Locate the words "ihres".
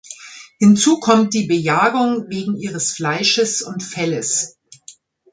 2.57-2.93